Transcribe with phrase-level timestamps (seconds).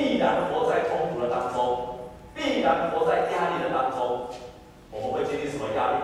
[0.00, 4.28] 必然活在痛苦的当中，必然活在压力的当中，
[4.90, 5.96] 我们会经历什么压力？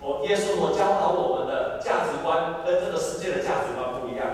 [0.00, 4.26] 哦，耶稣，我教导我们的价值观跟这个世界的价值观不一样。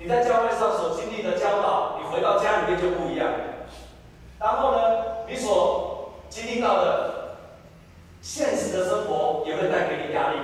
[0.00, 3.30] 你在教会上所经历的教导，你回到家里面就不一样。
[4.40, 4.78] 然后呢，
[5.28, 7.36] 你所经历到的
[8.20, 10.38] 现实的生活也会带给你压力，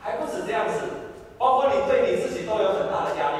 [0.00, 0.84] 还不止这样子，
[1.38, 3.36] 包括你对你自己都有很大的压力。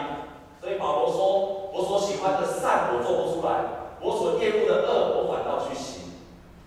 [0.63, 1.60] 所以保罗说。
[1.73, 3.65] 我所喜欢的善我做不出来，
[4.01, 6.11] 我所厌恶的恶我反倒去行。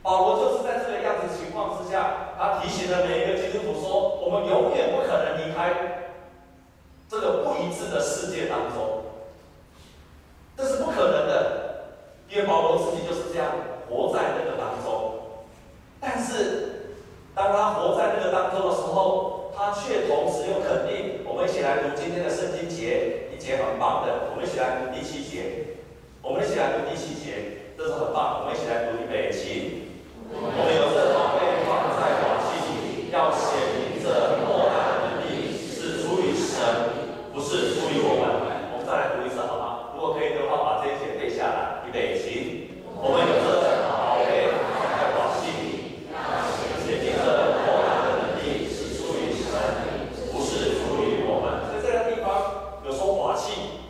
[0.01, 6.11] 保罗就是在这个样子情况之下，他提醒了每一个基督徒说：我们永远不可能离开
[7.09, 9.03] 这个不一致的世界当中，
[10.57, 11.85] 这是不可能的，
[12.29, 13.51] 因为保罗自己就是这样
[13.89, 15.13] 活在那个当中。
[15.99, 16.97] 但是，
[17.33, 21.23] 当他活在那个当中的时候，他却同时又肯定。
[21.25, 23.29] 我们一起来读今天的圣经节。
[23.43, 25.75] 节很棒的，我们一起来读第七节，
[26.21, 29.91] 我们一起来读第七节，这是很棒，我们一起来读预备起，
[30.31, 33.52] 我们有这宝贝放在往期里要写。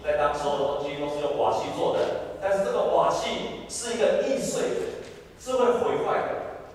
[0.04, 2.00] 在当初的东西都是用瓦器做的，
[2.42, 4.76] 但是这个瓦器是一个易碎的，
[5.40, 6.30] 是会毁坏的。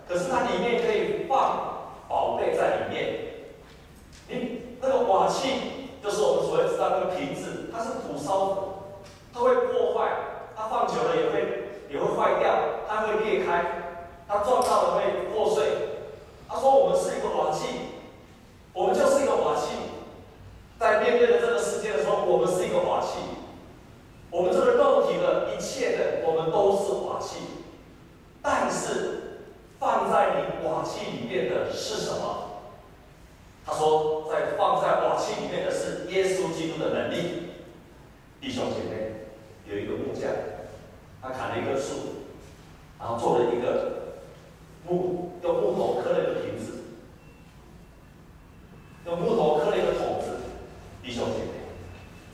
[0.09, 3.19] 可是它里面可以放宝贝在里面。
[4.29, 8.57] 你那个瓦器，就是我们所谓知道那个瓶子，它是土烧的，
[9.35, 10.09] 它会破坏，
[10.57, 12.55] 它放久了也会也会坏掉，
[12.89, 13.65] 它会裂开，
[14.27, 15.65] 它撞到了会破碎。
[16.49, 17.67] 他说我们是一个瓦器，
[18.73, 19.77] 我们就是一个瓦器，
[20.79, 21.58] 在面对的这个。
[24.31, 27.37] 我们这个肉体的一切的，我们都是瓦器，
[28.43, 29.41] 但是
[29.79, 32.45] 放在你瓦器里面的是什么？
[33.65, 37.49] 他说在放在瓦器里面的是耶稣基督的能力。
[38.41, 39.27] 弟兄姐妹，
[39.67, 40.31] 有一个木匠，
[41.21, 42.25] 他砍了一棵树，
[42.99, 44.17] 然后做了一个
[44.87, 46.85] 木，用木头刻了一个瓶子。
[49.07, 50.37] 用木头刻了一个桶子，
[51.03, 51.58] 弟兄姐妹。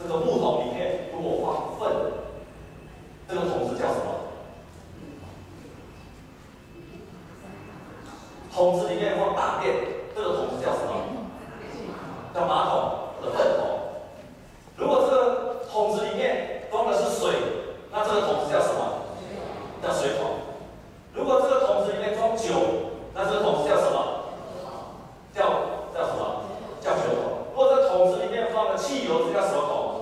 [0.06, 2.12] 这个木桶里面如果放粪，
[3.26, 4.04] 这个桶子叫什么？
[8.54, 9.74] 桶子里面放大便，
[10.14, 10.92] 这个桶子叫什么？
[12.34, 13.64] 叫马桶或者粪桶。
[14.76, 17.32] 如果这个桶子里面装的是水，
[17.90, 19.08] 那这个桶子叫什么？
[19.82, 20.32] 叫水桶。
[21.14, 22.52] 如果这个桶子里面装酒，
[23.14, 24.26] 那这个桶子叫什么？
[25.34, 25.44] 叫
[25.94, 26.44] 叫什么？
[26.82, 27.48] 叫酒桶。
[27.54, 29.93] 如果这个桶子里面放的汽油，这叫什么桶？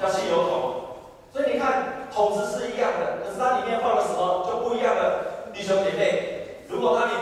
[0.00, 0.72] 叫汽油桶。
[1.32, 5.52] 所以你看，桶子是一样的，可是它里面放了什么就不一样了。
[5.52, 7.15] 弟兄姐妹，如果它里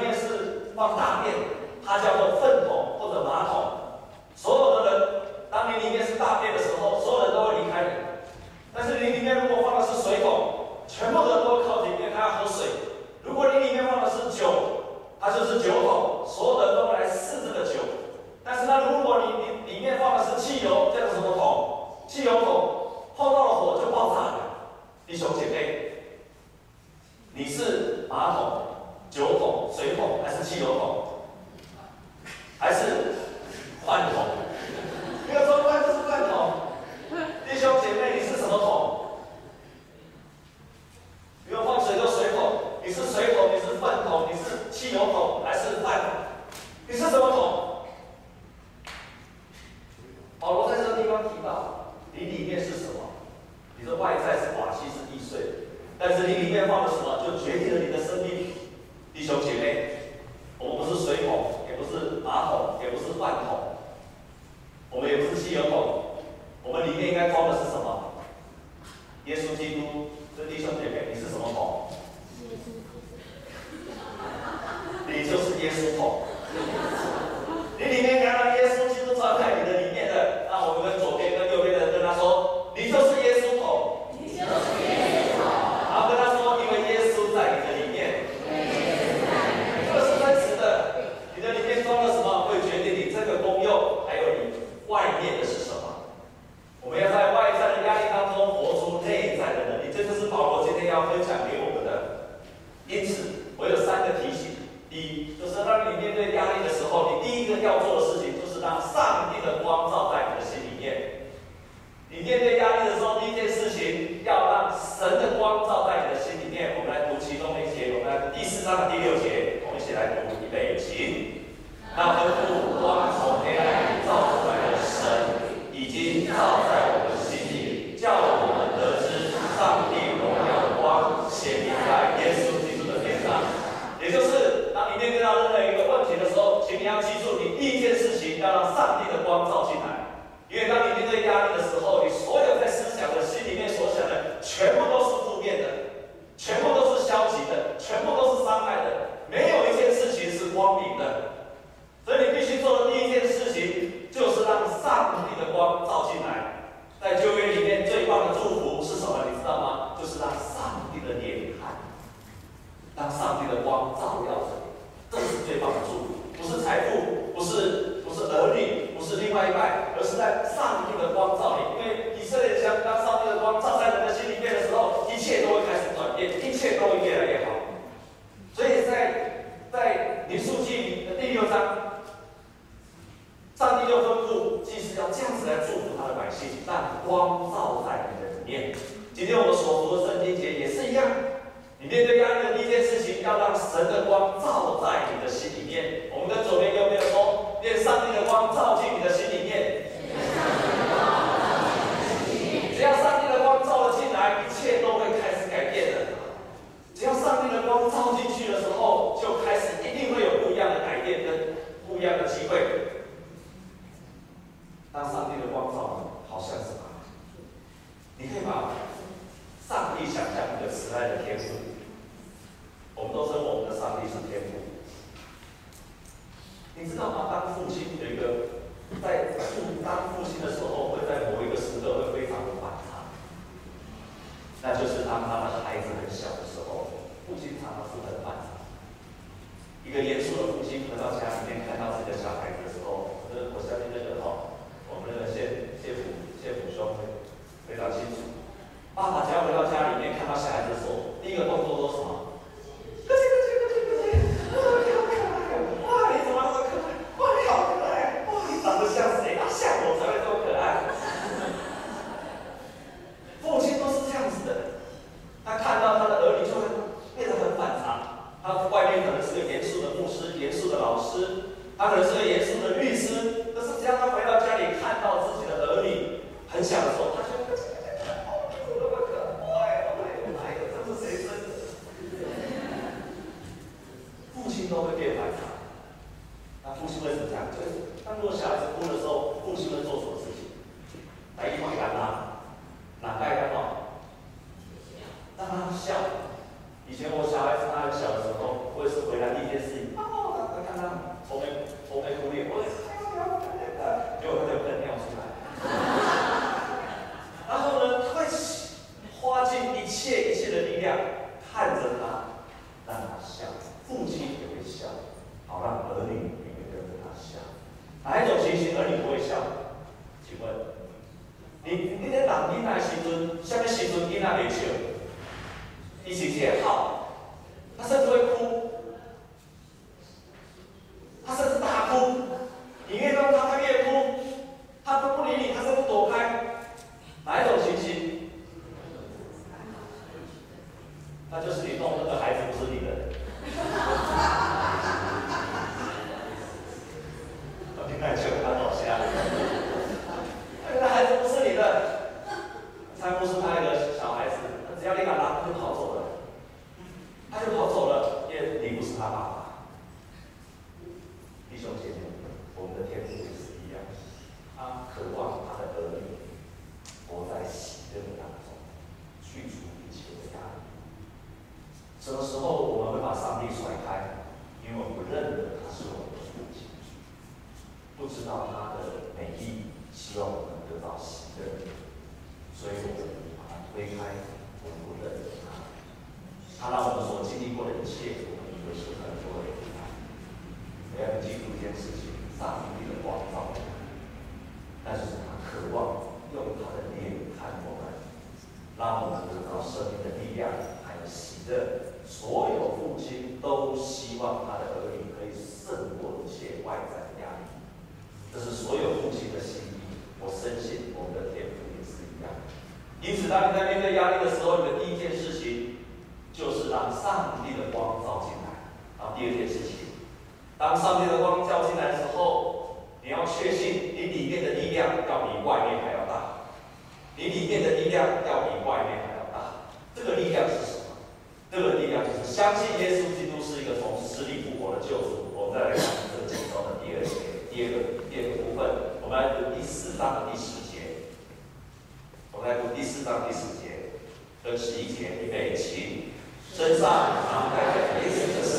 [442.84, 443.96] 第四章第四节，
[444.43, 446.12] 和十一节预备起，
[446.55, 448.53] 身上常带着耶稣的死，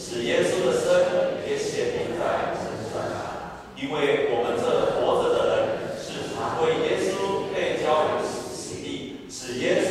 [0.00, 2.98] 使耶稣的生也显明在身上，
[3.76, 4.66] 因为我们这
[4.98, 8.90] 活着的人是常为耶稣被交于死地，
[9.30, 9.81] 使耶稣。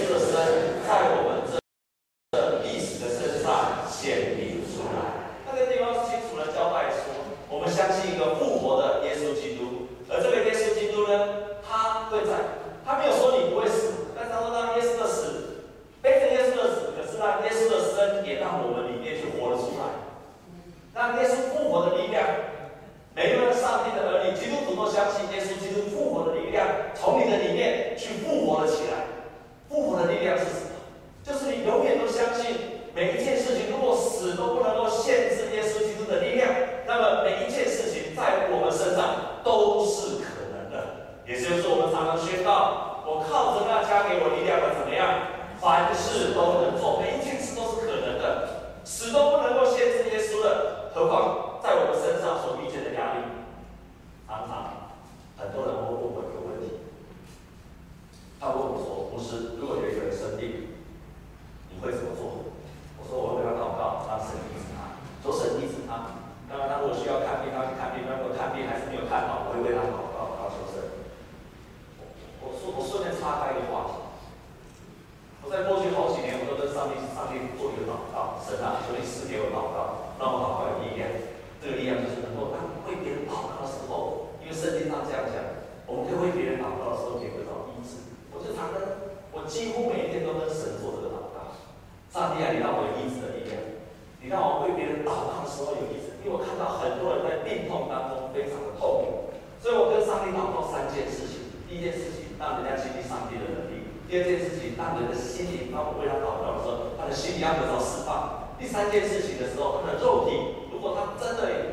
[107.13, 108.49] 心理压力得到释放。
[108.59, 111.70] 第三件事情的时候，他的肉体，如果他真的。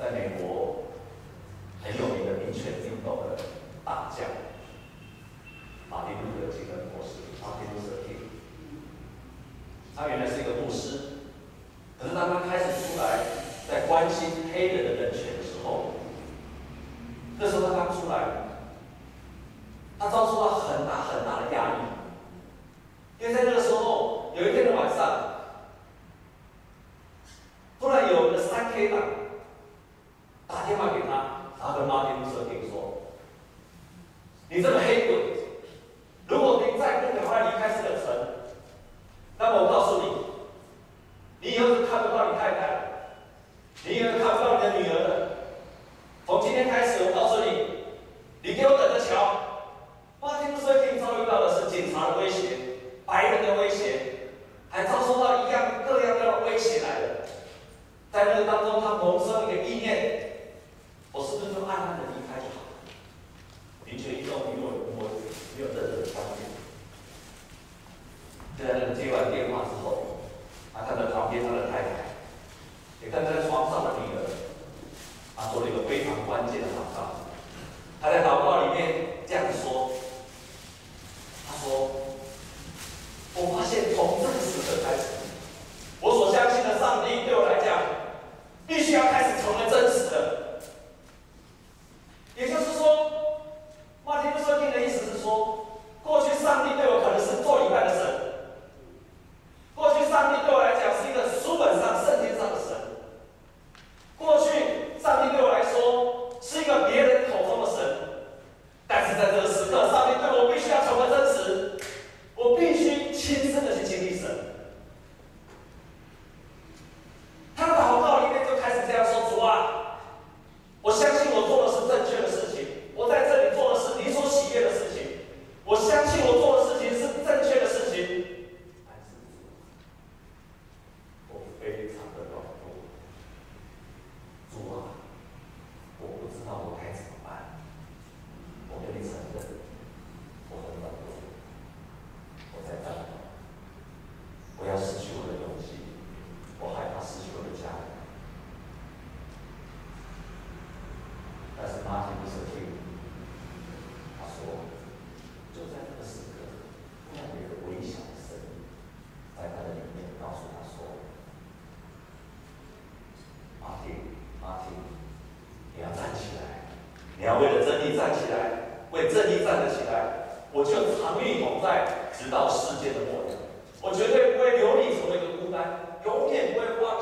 [0.00, 0.69] 在美国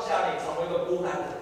[0.09, 1.38] 家里成为一个孤单的人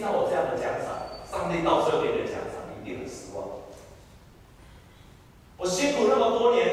[0.00, 0.96] 听到我这样的奖赏，
[1.30, 3.46] 上帝到时候给的奖赏，一定很失望。
[5.58, 6.69] 我辛苦那么多年。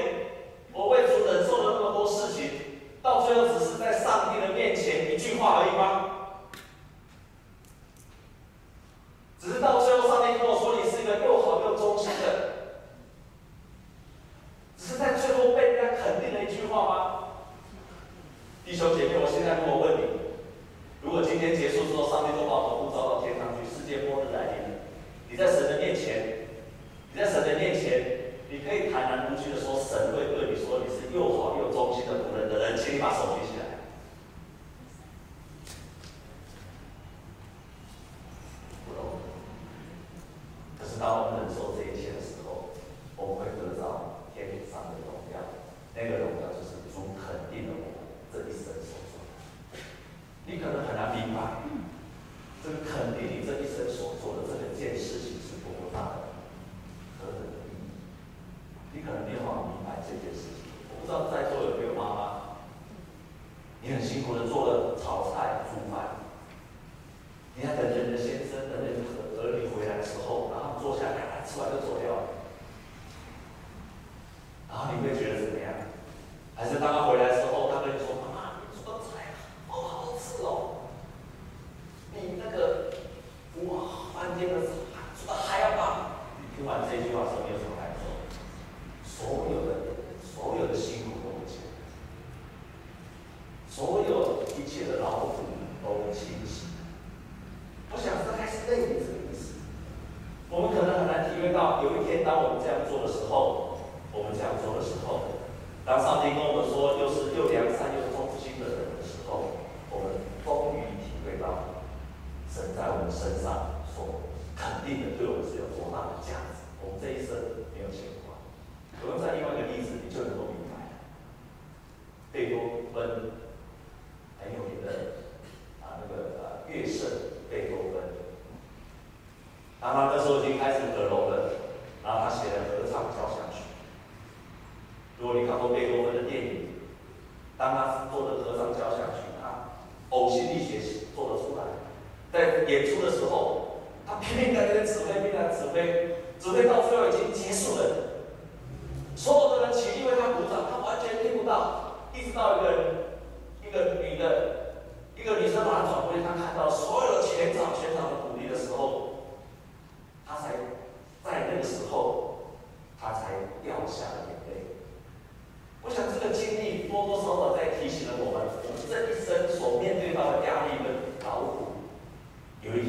[84.38, 84.87] Deus.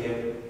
[0.08, 0.47] Thank you.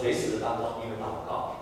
[0.00, 1.57] 随时的当中，因为祷告。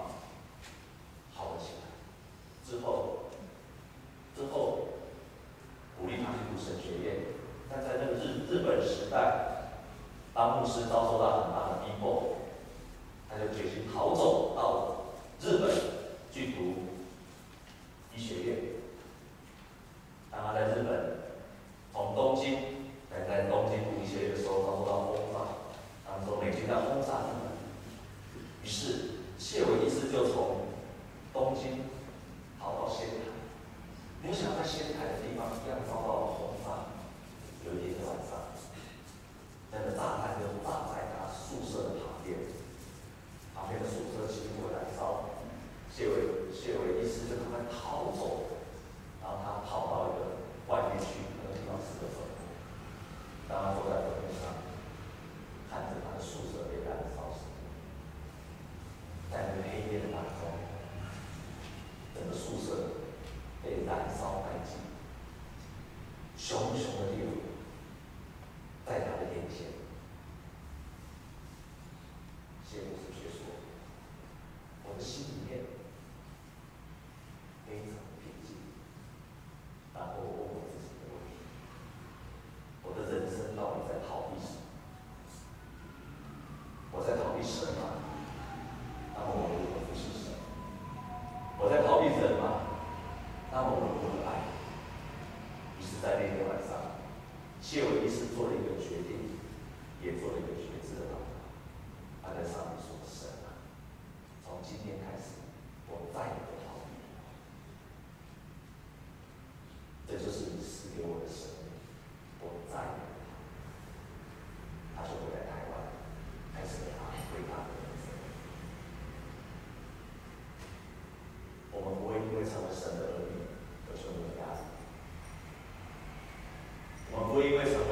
[127.36, 127.85] 回归什么？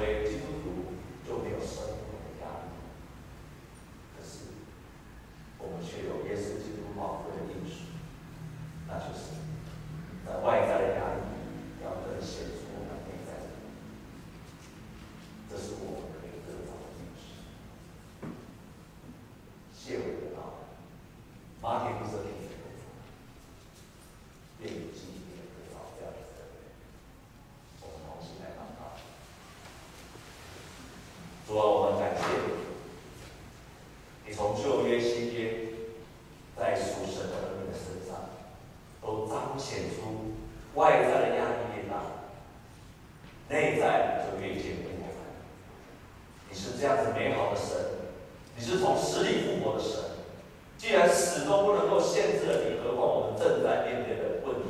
[51.46, 54.68] 都不能够限制了你何况我们正在面对的问题。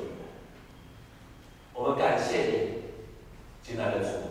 [1.72, 2.82] 我们感谢你
[3.62, 4.23] 进来的主。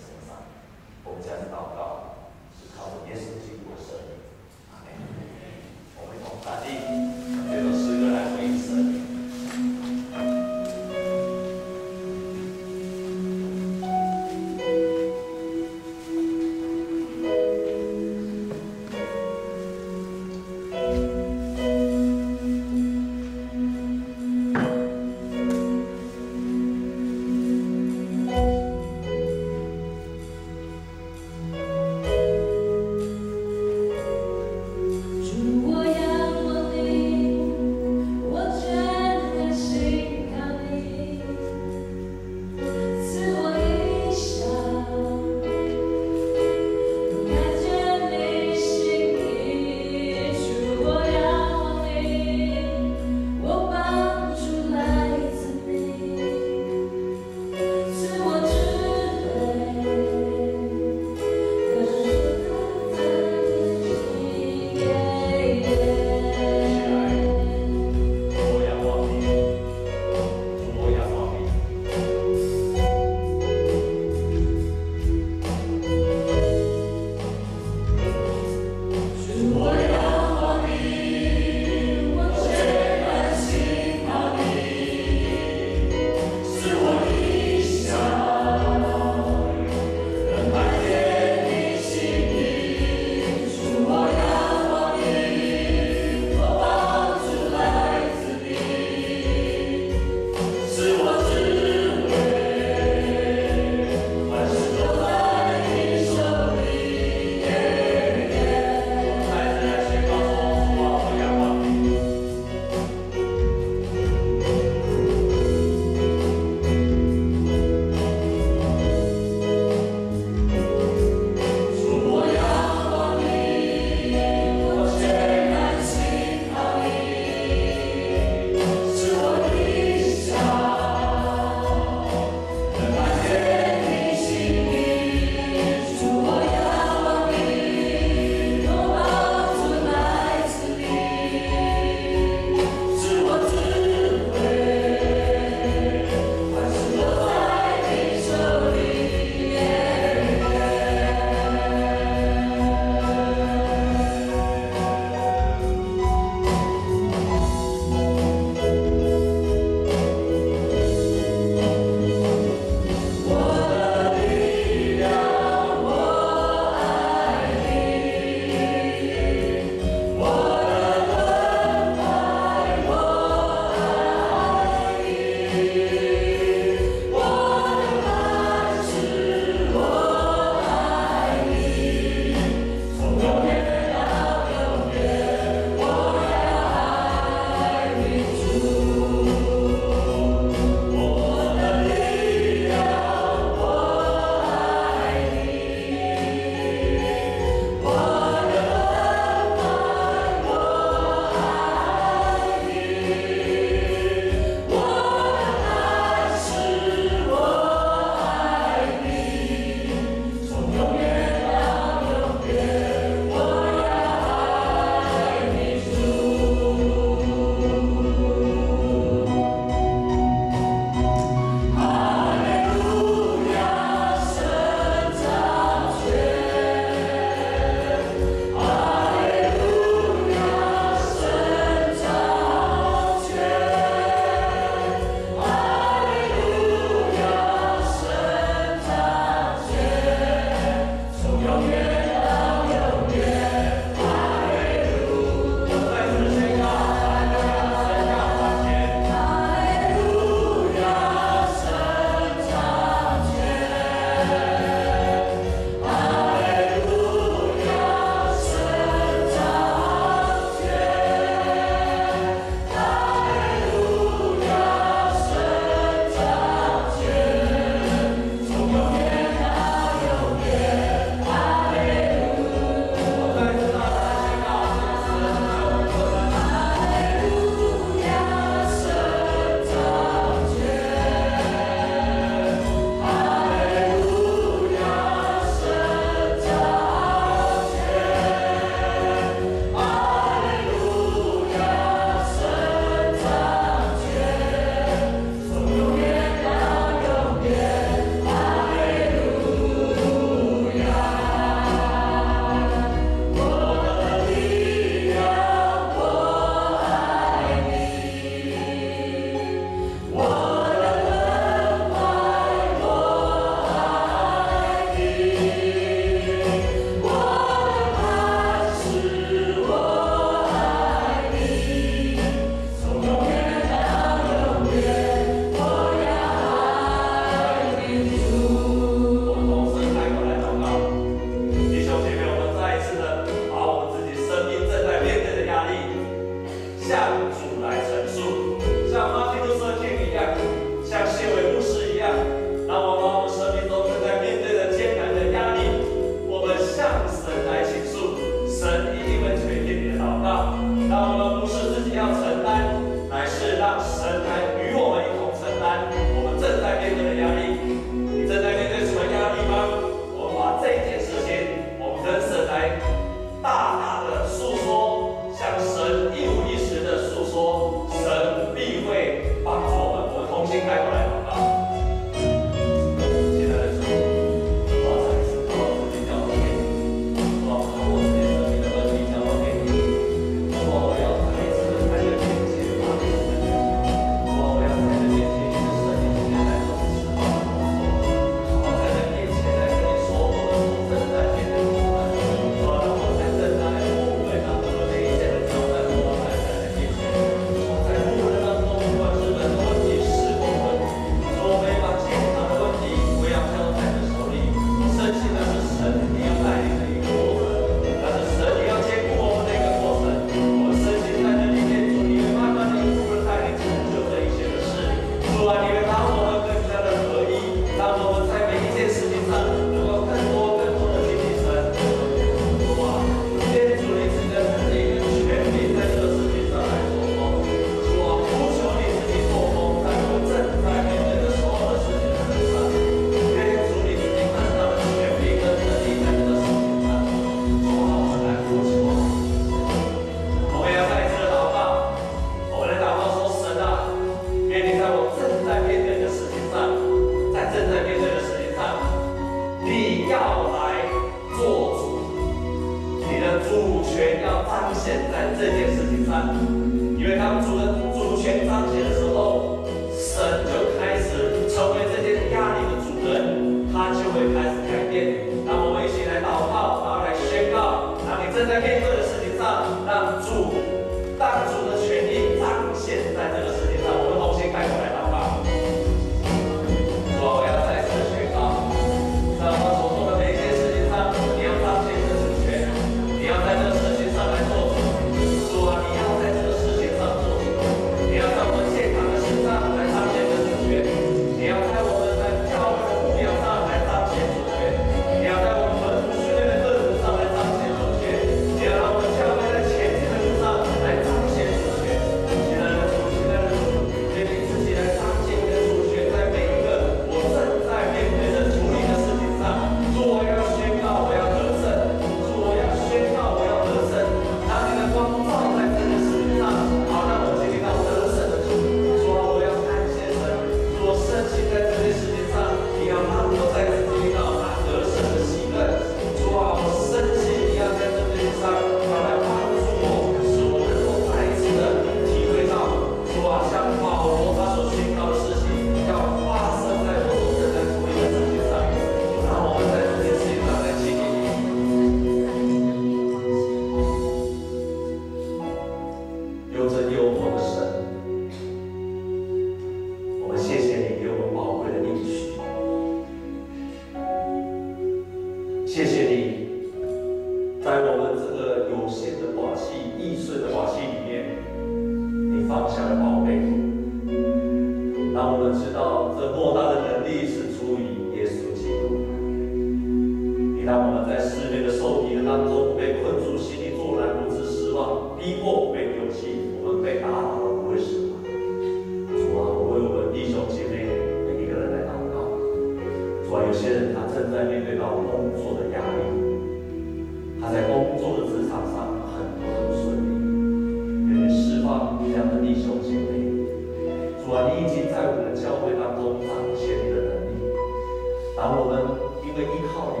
[598.40, 598.80] 当我们
[599.20, 599.92] 因为依靠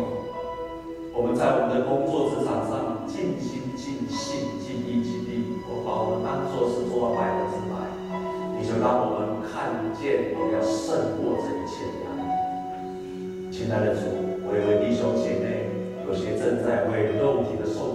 [1.12, 7.84] 我们在我们的工作职场上尽心尽心尽意尽力我把我们当做是做到百分之百
[8.56, 12.24] 你就当我们看见我们要胜过这一切的压力
[13.52, 14.08] 亲爱的主
[14.48, 15.68] 我有位弟兄姐妹
[16.08, 17.89] 有些正在为肉体的受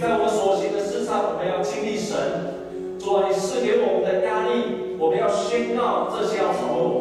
[0.00, 2.16] 在我所行的事上，我们要经历神。
[2.98, 6.99] 主啊，你给我们的压力，我们要宣告这些要从我。